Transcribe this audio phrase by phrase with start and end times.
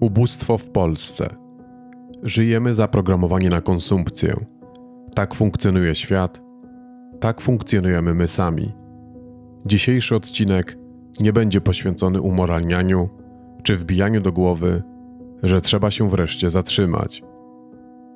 [0.00, 1.28] Ubóstwo w Polsce.
[2.22, 4.34] Żyjemy zaprogramowani na konsumpcję.
[5.14, 6.40] Tak funkcjonuje świat,
[7.20, 8.72] tak funkcjonujemy my sami.
[9.66, 10.78] Dzisiejszy odcinek
[11.20, 13.08] nie będzie poświęcony umoralnianiu
[13.62, 14.82] czy wbijaniu do głowy,
[15.42, 17.22] że trzeba się wreszcie zatrzymać.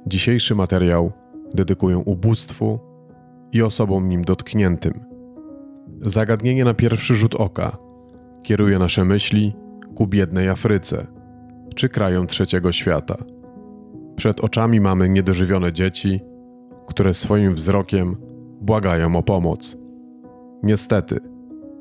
[0.06, 1.12] Dzisiejszy materiał
[1.54, 2.78] dedykuję ubóstwu
[3.52, 5.00] i osobom nim dotkniętym.
[6.00, 7.76] Zagadnienie na pierwszy rzut oka
[8.42, 9.56] kieruje nasze myśli
[9.94, 11.21] ku biednej Afryce
[11.74, 13.16] czy krajom trzeciego świata.
[14.16, 16.20] Przed oczami mamy niedożywione dzieci,
[16.86, 18.16] które swoim wzrokiem
[18.60, 19.76] błagają o pomoc.
[20.62, 21.18] Niestety,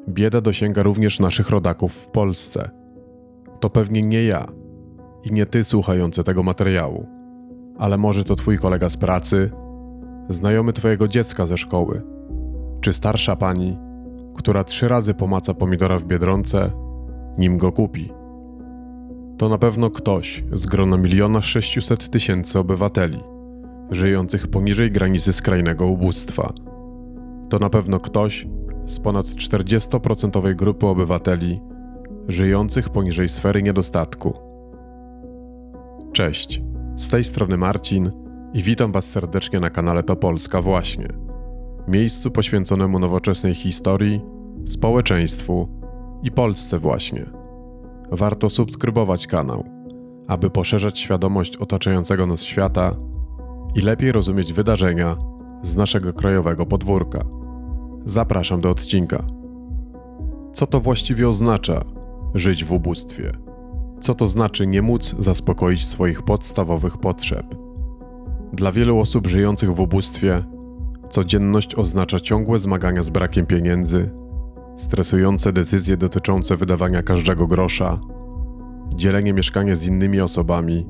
[0.09, 2.69] bieda dosięga również naszych rodaków w Polsce.
[3.59, 4.47] To pewnie nie ja
[5.23, 7.07] i nie ty słuchający tego materiału,
[7.77, 9.51] ale może to twój kolega z pracy,
[10.29, 12.01] znajomy twojego dziecka ze szkoły,
[12.81, 13.77] czy starsza pani,
[14.35, 16.71] która trzy razy pomaca pomidora w biedronce,
[17.37, 18.20] nim go kupi.
[19.41, 23.19] To na pewno ktoś z grona miliona sześciuset tysięcy obywateli,
[23.91, 26.53] żyjących poniżej granicy skrajnego ubóstwa.
[27.49, 28.47] To na pewno ktoś
[28.85, 31.61] z ponad 40% grupy obywateli
[32.27, 34.33] żyjących poniżej sfery niedostatku.
[36.13, 36.61] Cześć,
[36.95, 38.09] z tej strony Marcin
[38.53, 41.07] i witam Was serdecznie na kanale To Polska właśnie,
[41.87, 44.21] miejscu poświęconemu nowoczesnej historii,
[44.65, 45.67] społeczeństwu
[46.23, 47.40] i Polsce właśnie.
[48.11, 49.65] Warto subskrybować kanał,
[50.27, 52.95] aby poszerzać świadomość otaczającego nas świata
[53.75, 55.17] i lepiej rozumieć wydarzenia
[55.63, 57.25] z naszego krajowego podwórka.
[58.05, 59.23] Zapraszam do odcinka.
[60.53, 61.81] Co to właściwie oznacza
[62.35, 63.31] żyć w ubóstwie?
[64.01, 67.55] Co to znaczy nie móc zaspokoić swoich podstawowych potrzeb?
[68.53, 70.43] Dla wielu osób żyjących w ubóstwie
[71.09, 74.11] codzienność oznacza ciągłe zmagania z brakiem pieniędzy,
[74.77, 77.99] stresujące decyzje dotyczące wydawania każdego grosza,
[78.95, 80.87] dzielenie mieszkania z innymi osobami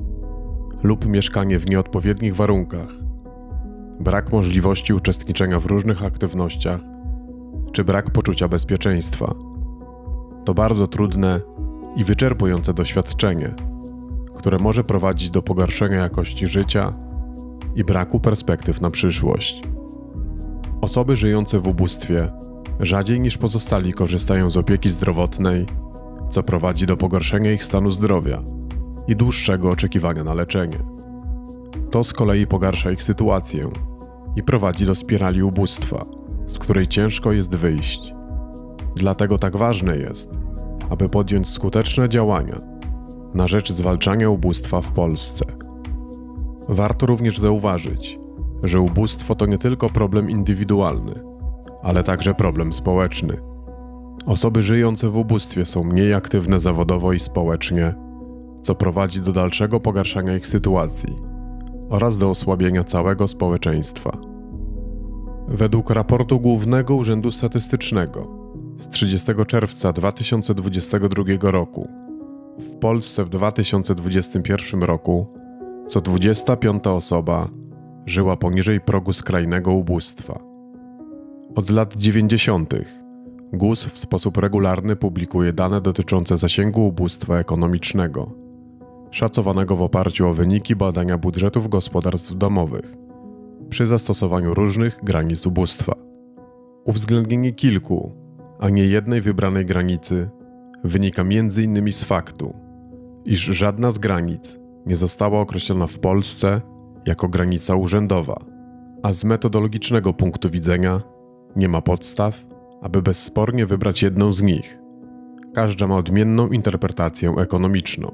[0.82, 2.88] lub mieszkanie w nieodpowiednich warunkach,
[4.00, 6.80] brak możliwości uczestniczenia w różnych aktywnościach
[7.72, 9.34] czy brak poczucia bezpieczeństwa.
[10.44, 11.40] To bardzo trudne
[11.96, 13.54] i wyczerpujące doświadczenie,
[14.34, 16.92] które może prowadzić do pogorszenia jakości życia
[17.76, 19.62] i braku perspektyw na przyszłość.
[20.80, 22.28] Osoby żyjące w ubóstwie
[22.80, 25.66] rzadziej niż pozostali korzystają z opieki zdrowotnej,
[26.30, 28.42] co prowadzi do pogorszenia ich stanu zdrowia
[29.08, 30.78] i dłuższego oczekiwania na leczenie.
[31.90, 33.68] To z kolei pogarsza ich sytuację
[34.36, 36.06] i prowadzi do spirali ubóstwa,
[36.46, 38.14] z której ciężko jest wyjść.
[38.96, 40.30] Dlatego tak ważne jest,
[40.90, 42.60] aby podjąć skuteczne działania
[43.34, 45.44] na rzecz zwalczania ubóstwa w Polsce.
[46.68, 48.18] Warto również zauważyć,
[48.62, 51.31] że ubóstwo to nie tylko problem indywidualny,
[51.82, 53.36] ale także problem społeczny.
[54.26, 57.94] Osoby żyjące w ubóstwie są mniej aktywne zawodowo i społecznie,
[58.62, 61.16] co prowadzi do dalszego pogarszania ich sytuacji
[61.90, 64.18] oraz do osłabienia całego społeczeństwa.
[65.48, 68.28] Według raportu Głównego Urzędu Statystycznego
[68.78, 71.88] z 30 czerwca 2022 roku
[72.58, 75.26] w Polsce w 2021 roku
[75.86, 77.48] co 25 osoba
[78.06, 80.51] żyła poniżej progu skrajnego ubóstwa.
[81.54, 82.74] Od lat 90.
[83.52, 88.30] GUS w sposób regularny publikuje dane dotyczące zasięgu ubóstwa ekonomicznego,
[89.10, 92.92] szacowanego w oparciu o wyniki badania budżetów gospodarstw domowych
[93.68, 95.94] przy zastosowaniu różnych granic ubóstwa.
[96.84, 98.12] Uwzględnienie kilku,
[98.58, 100.30] a nie jednej wybranej granicy
[100.84, 101.92] wynika m.in.
[101.92, 102.54] z faktu,
[103.24, 106.60] iż żadna z granic nie została określona w Polsce
[107.06, 108.36] jako granica urzędowa,
[109.02, 111.11] a z metodologicznego punktu widzenia
[111.56, 112.44] nie ma podstaw,
[112.82, 114.78] aby bezspornie wybrać jedną z nich.
[115.54, 118.12] Każda ma odmienną interpretację ekonomiczną.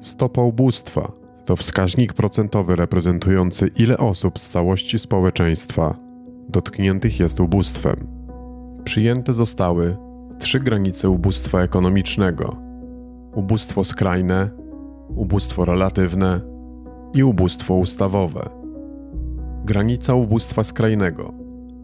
[0.00, 1.12] Stopa ubóstwa
[1.44, 5.96] to wskaźnik procentowy reprezentujący ile osób z całości społeczeństwa
[6.48, 8.06] dotkniętych jest ubóstwem.
[8.84, 9.96] Przyjęte zostały
[10.38, 12.56] trzy granice ubóstwa ekonomicznego:
[13.34, 14.50] ubóstwo skrajne,
[15.08, 16.40] ubóstwo relatywne
[17.14, 18.50] i ubóstwo ustawowe.
[19.64, 21.37] Granica ubóstwa skrajnego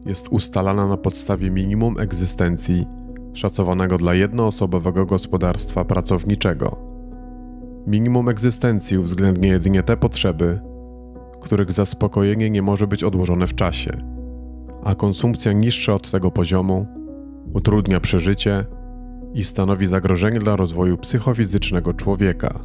[0.06, 2.86] jest ustalana na podstawie minimum egzystencji
[3.32, 6.78] szacowanego dla jednoosobowego gospodarstwa pracowniczego.
[7.86, 10.60] Minimum egzystencji uwzględnia jedynie te potrzeby,
[11.42, 13.90] których zaspokojenie nie może być odłożone w czasie,
[14.84, 16.86] a konsumpcja niższa od tego poziomu
[17.54, 18.66] utrudnia przeżycie
[19.34, 22.60] i stanowi zagrożenie dla rozwoju psychofizycznego człowieka.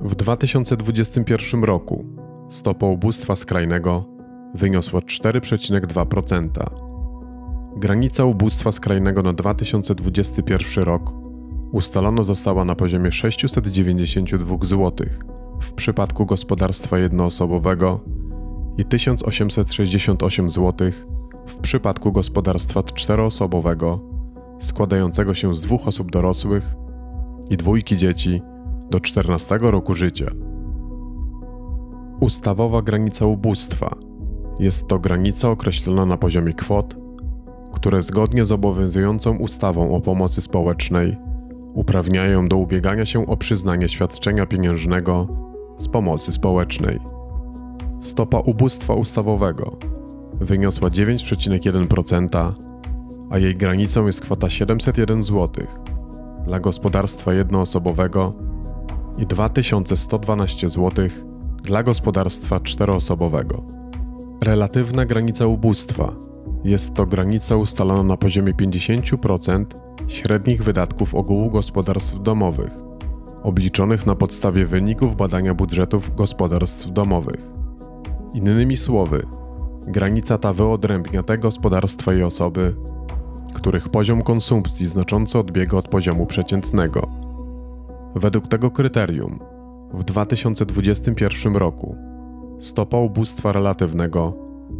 [0.00, 2.04] W 2021 roku
[2.48, 4.13] stopa ubóstwa skrajnego
[4.54, 6.48] wyniosła 4,2%.
[7.76, 11.12] Granica ubóstwa skrajnego na 2021 rok
[11.72, 15.06] ustalona została na poziomie 692 zł
[15.60, 18.00] w przypadku gospodarstwa jednoosobowego
[18.78, 20.90] i 1868 zł
[21.46, 24.00] w przypadku gospodarstwa czteroosobowego
[24.58, 26.74] składającego się z dwóch osób dorosłych
[27.50, 28.42] i dwójki dzieci
[28.90, 30.30] do 14 roku życia.
[32.20, 33.96] Ustawowa granica ubóstwa
[34.58, 36.96] jest to granica określona na poziomie kwot,
[37.72, 41.16] które zgodnie z obowiązującą ustawą o pomocy społecznej
[41.74, 45.28] uprawniają do ubiegania się o przyznanie świadczenia pieniężnego
[45.78, 47.00] z pomocy społecznej.
[48.02, 49.76] Stopa ubóstwa ustawowego
[50.40, 52.52] wyniosła 9,1%,
[53.30, 55.66] a jej granicą jest kwota 701 zł
[56.44, 58.32] dla gospodarstwa jednoosobowego
[59.18, 61.08] i 2112 zł
[61.62, 63.73] dla gospodarstwa czteroosobowego.
[64.44, 66.12] Relatywna granica ubóstwa
[66.64, 69.64] jest to granica ustalona na poziomie 50%
[70.08, 72.70] średnich wydatków ogółu gospodarstw domowych,
[73.42, 77.40] obliczonych na podstawie wyników badania budżetów gospodarstw domowych.
[78.34, 79.26] Innymi słowy,
[79.86, 82.74] granica ta wyodrębnia te gospodarstwa i osoby,
[83.54, 87.08] których poziom konsumpcji znacząco odbiega od poziomu przeciętnego.
[88.14, 89.38] Według tego kryterium
[89.94, 92.13] w 2021 roku
[92.64, 94.36] stopa ubóstwa relatywnego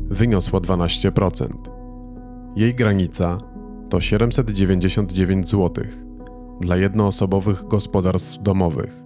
[0.08, 1.46] wyniosła 12%.
[2.56, 3.38] Jej granica
[3.88, 5.84] to 799 zł
[6.60, 9.02] dla jednoosobowych gospodarstw domowych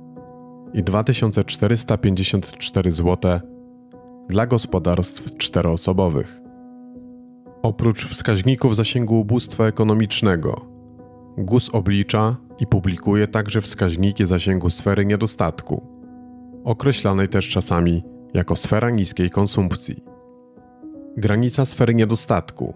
[0.74, 3.40] i 2454 zł
[4.28, 6.40] dla gospodarstw czteroosobowych.
[7.62, 10.66] Oprócz wskaźników zasięgu ubóstwa ekonomicznego,
[11.38, 15.86] GUS oblicza i publikuje także wskaźniki zasięgu sfery niedostatku,
[16.64, 20.04] określanej też czasami jako sfera niskiej konsumpcji.
[21.16, 22.74] Granica sfery niedostatku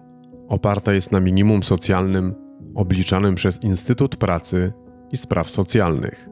[0.48, 2.34] oparta jest na minimum socjalnym
[2.74, 4.72] obliczanym przez Instytut Pracy
[5.12, 6.28] i Spraw Socjalnych.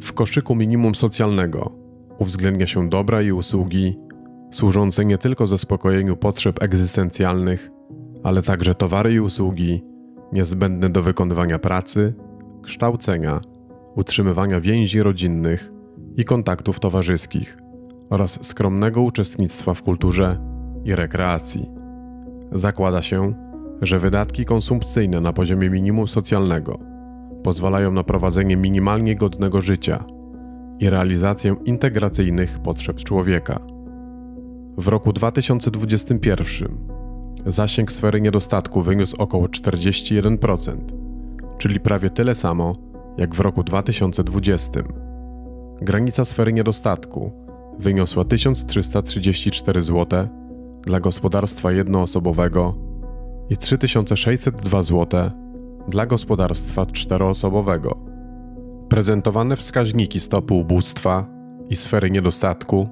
[0.00, 1.72] W koszyku minimum socjalnego
[2.18, 3.98] uwzględnia się dobra i usługi
[4.50, 7.70] służące nie tylko zaspokojeniu potrzeb egzystencjalnych,
[8.22, 9.82] ale także towary i usługi
[10.32, 12.14] niezbędne do wykonywania pracy,
[12.62, 13.40] kształcenia,
[13.96, 15.72] utrzymywania więzi rodzinnych
[16.16, 17.61] i kontaktów towarzyskich
[18.12, 20.38] oraz skromnego uczestnictwa w kulturze
[20.84, 21.70] i rekreacji.
[22.52, 23.34] Zakłada się,
[23.82, 26.78] że wydatki konsumpcyjne na poziomie minimum socjalnego
[27.42, 30.04] pozwalają na prowadzenie minimalnie godnego życia
[30.78, 33.60] i realizację integracyjnych potrzeb człowieka.
[34.78, 36.78] W roku 2021
[37.46, 40.76] zasięg sfery niedostatku wyniósł około 41%,
[41.58, 42.72] czyli prawie tyle samo
[43.18, 44.80] jak w roku 2020.
[45.82, 47.41] Granica sfery niedostatku
[47.78, 50.28] wyniosła 1334 zł
[50.82, 52.74] dla gospodarstwa jednoosobowego
[53.50, 55.30] i 3602 zł
[55.88, 57.98] dla gospodarstwa czteroosobowego.
[58.88, 61.26] Prezentowane wskaźniki stopy ubóstwa
[61.70, 62.88] i sfery niedostatku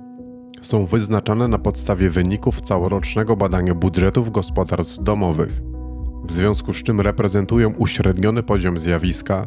[0.61, 5.59] są wyznaczane na podstawie wyników całorocznego badania budżetów gospodarstw domowych,
[6.25, 9.47] w związku z czym reprezentują uśredniony poziom zjawiska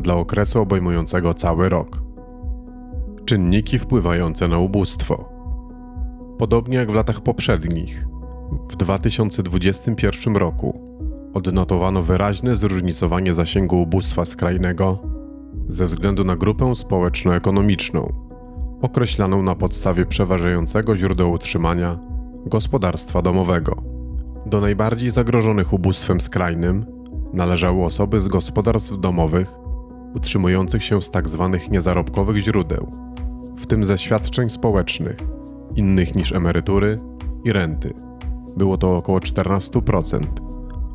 [0.00, 2.07] dla okresu obejmującego cały rok.
[3.28, 5.28] Czynniki wpływające na ubóstwo.
[6.38, 8.06] Podobnie jak w latach poprzednich,
[8.70, 10.80] w 2021 roku
[11.34, 14.98] odnotowano wyraźne zróżnicowanie zasięgu ubóstwa skrajnego
[15.68, 18.12] ze względu na grupę społeczno-ekonomiczną,
[18.82, 21.98] określaną na podstawie przeważającego źródła utrzymania
[22.46, 23.82] gospodarstwa domowego.
[24.46, 26.86] Do najbardziej zagrożonych ubóstwem skrajnym
[27.32, 29.54] należały osoby z gospodarstw domowych
[30.14, 31.50] utrzymujących się z tzw.
[31.52, 33.07] Tak niezarobkowych źródeł,
[33.58, 35.16] w tym ze świadczeń społecznych,
[35.76, 37.00] innych niż emerytury
[37.44, 37.94] i renty
[38.56, 40.20] było to około 14%,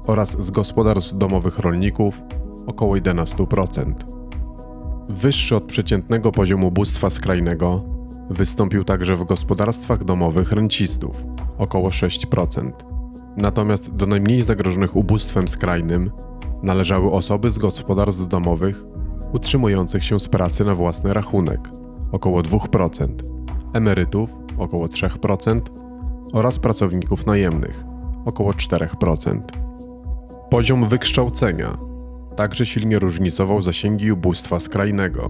[0.06, 2.22] oraz z gospodarstw domowych rolników
[2.68, 3.94] około 11%.
[5.10, 7.84] Wyższy od przeciętnego poziomu ubóstwa skrajnego
[8.30, 11.16] wystąpił także w gospodarstwach domowych rencistów
[11.58, 12.72] około 6%.
[13.38, 16.12] Natomiast do najmniej zagrożonych ubóstwem skrajnym
[16.64, 18.84] należały osoby z gospodarstw domowych
[19.34, 21.83] utrzymujących się z pracy na własny rachunek
[22.14, 23.08] około 2%,
[23.74, 25.60] emerytów około 3%,
[26.34, 27.84] oraz pracowników najemnych
[28.26, 29.42] około 4%.
[30.50, 31.78] Poziom wykształcenia
[32.36, 35.30] także silnie różnicował zasięgi ubóstwa skrajnego.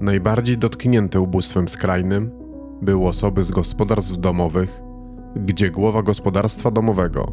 [0.00, 2.30] Najbardziej dotknięte ubóstwem skrajnym
[2.82, 4.80] były osoby z gospodarstw domowych,
[5.36, 7.32] gdzie głowa gospodarstwa domowego,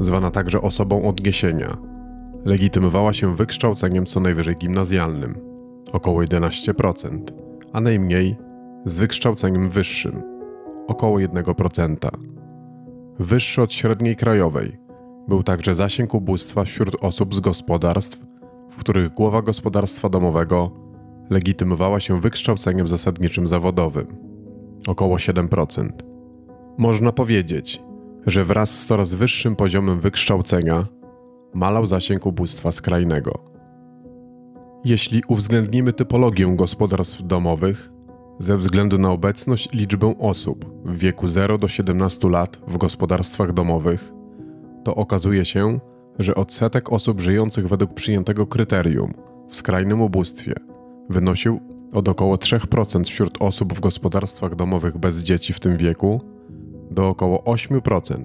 [0.00, 1.76] zwana także osobą odniesienia,
[2.44, 5.34] legitymowała się wykształceniem co najwyżej gimnazjalnym
[5.92, 7.43] około 11%,
[7.74, 8.36] a najmniej
[8.84, 10.22] z wykształceniem wyższym
[10.86, 11.96] około 1%.
[13.18, 14.78] Wyższy od średniej krajowej
[15.28, 18.20] był także zasięg ubóstwa wśród osób z gospodarstw,
[18.70, 20.70] w których głowa gospodarstwa domowego
[21.30, 24.06] legitymowała się wykształceniem zasadniczym zawodowym
[24.86, 25.88] około 7%.
[26.78, 27.82] Można powiedzieć,
[28.26, 30.86] że wraz z coraz wyższym poziomem wykształcenia
[31.54, 33.53] malał zasięg ubóstwa skrajnego.
[34.84, 37.90] Jeśli uwzględnimy typologię gospodarstw domowych,
[38.38, 44.12] ze względu na obecność liczbę osób w wieku 0 do 17 lat w gospodarstwach domowych,
[44.84, 45.78] to okazuje się,
[46.18, 49.12] że odsetek osób żyjących według przyjętego kryterium
[49.48, 50.52] w skrajnym ubóstwie
[51.10, 51.60] wynosił
[51.92, 56.20] od około 3% wśród osób w gospodarstwach domowych bez dzieci w tym wieku
[56.90, 58.24] do około 8%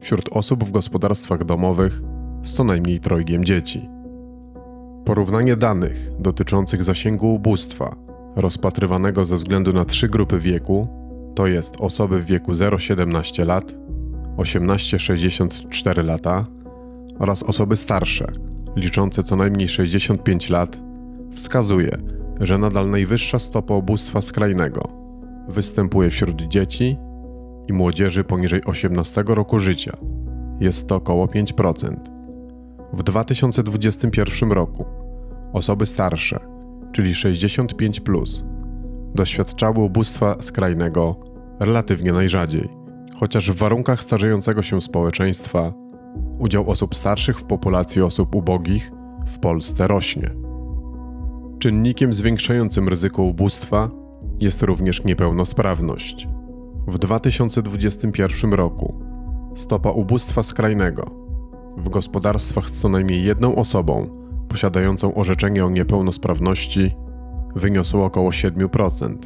[0.00, 2.02] wśród osób w gospodarstwach domowych
[2.42, 3.99] z co najmniej trojgiem dzieci.
[5.04, 7.96] Porównanie danych dotyczących zasięgu ubóstwa
[8.36, 10.88] rozpatrywanego ze względu na trzy grupy wieku,
[11.34, 13.74] to jest osoby w wieku 0,17 lat,
[14.36, 16.46] 18-64 lata
[17.18, 18.26] oraz osoby starsze,
[18.76, 20.78] liczące co najmniej 65 lat,
[21.34, 21.96] wskazuje,
[22.40, 25.00] że nadal najwyższa stopa ubóstwa skrajnego
[25.48, 26.96] występuje wśród dzieci
[27.68, 29.96] i młodzieży poniżej 18 roku życia.
[30.60, 32.09] Jest to około 5%.
[32.92, 34.84] W 2021 roku
[35.52, 36.40] osoby starsze,
[36.92, 38.44] czyli 65, plus,
[39.14, 41.16] doświadczały ubóstwa skrajnego
[41.60, 42.68] relatywnie najrzadziej,
[43.18, 45.72] chociaż w warunkach starzejącego się społeczeństwa
[46.38, 48.92] udział osób starszych w populacji osób ubogich
[49.26, 50.30] w Polsce rośnie.
[51.58, 53.90] Czynnikiem zwiększającym ryzyko ubóstwa
[54.40, 56.28] jest również niepełnosprawność.
[56.88, 59.00] W 2021 roku
[59.54, 61.19] stopa ubóstwa skrajnego
[61.76, 64.08] w gospodarstwach z co najmniej jedną osobą
[64.48, 66.96] posiadającą orzeczenie o niepełnosprawności
[67.56, 69.16] wyniosła około 7%,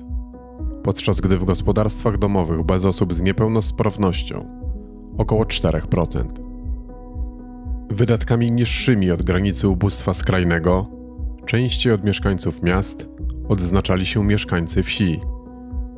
[0.82, 4.46] podczas gdy w gospodarstwach domowych bez osób z niepełnosprawnością
[5.18, 6.24] około 4%.
[7.90, 10.86] Wydatkami niższymi od granicy ubóstwa skrajnego
[11.46, 13.08] częściej od mieszkańców miast
[13.48, 15.20] odznaczali się mieszkańcy wsi.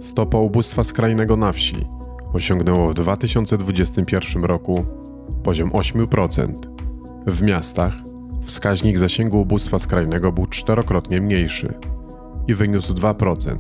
[0.01, 1.77] Stopa ubóstwa skrajnego na wsi
[2.33, 4.85] osiągnęło w 2021 roku
[5.43, 6.53] poziom 8%.
[7.27, 7.95] W miastach
[8.45, 11.75] wskaźnik zasięgu ubóstwa skrajnego był czterokrotnie mniejszy
[12.49, 13.57] i wyniósł 2%.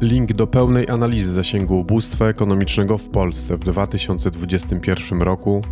[0.00, 5.62] Link do pełnej analizy zasięgu ubóstwa ekonomicznego w Polsce w 2021 roku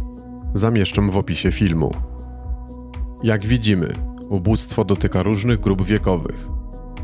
[0.54, 1.92] zamieszczam w opisie filmu.
[3.22, 3.88] Jak widzimy,
[4.28, 6.48] ubóstwo dotyka różnych grup wiekowych,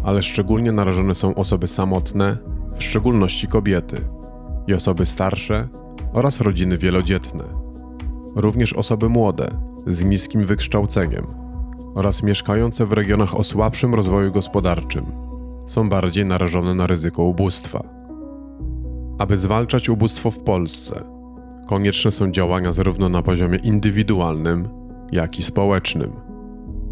[0.05, 2.39] ale szczególnie narażone są osoby samotne,
[2.79, 3.97] w szczególności kobiety,
[4.67, 5.69] i osoby starsze
[6.13, 7.64] oraz rodziny wielodzietne.
[8.35, 9.49] Również osoby młode,
[9.87, 11.27] z niskim wykształceniem
[11.95, 15.05] oraz mieszkające w regionach o słabszym rozwoju gospodarczym
[15.67, 17.85] są bardziej narażone na ryzyko ubóstwa.
[19.19, 21.05] Aby zwalczać ubóstwo w Polsce,
[21.67, 24.69] konieczne są działania zarówno na poziomie indywidualnym,
[25.13, 26.13] jak i społecznym.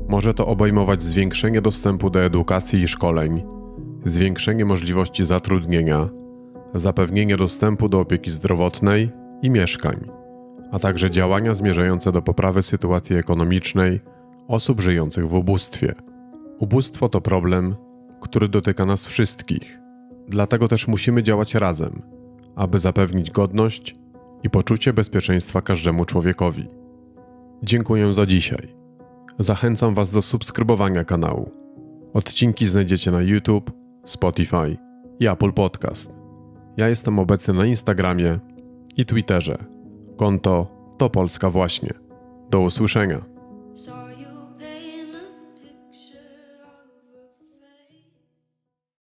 [0.09, 3.43] Może to obejmować zwiększenie dostępu do edukacji i szkoleń,
[4.05, 6.09] zwiększenie możliwości zatrudnienia,
[6.75, 9.11] zapewnienie dostępu do opieki zdrowotnej
[9.43, 9.97] i mieszkań,
[10.73, 14.01] a także działania zmierzające do poprawy sytuacji ekonomicznej
[14.49, 15.95] osób żyjących w ubóstwie.
[16.59, 17.75] Ubóstwo to problem,
[18.21, 19.79] który dotyka nas wszystkich,
[20.29, 22.03] dlatego też musimy działać razem,
[22.57, 23.97] aby zapewnić godność
[24.43, 26.69] i poczucie bezpieczeństwa każdemu człowiekowi.
[27.63, 28.75] Dziękuję za dzisiaj.
[29.39, 31.51] Zachęcam Was do subskrybowania kanału.
[32.15, 33.71] Odcinki znajdziecie na YouTube,
[34.05, 34.77] Spotify
[35.21, 36.15] i Apple Podcast.
[36.77, 38.39] Ja jestem obecny na Instagramie
[38.97, 39.82] i Twitterze.
[40.17, 40.67] Konto
[40.99, 41.91] to Polska właśnie.
[42.51, 43.32] Do usłyszenia.